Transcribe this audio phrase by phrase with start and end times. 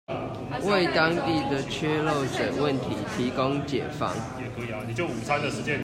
[0.63, 4.09] 為當地的缺漏水問題提供解方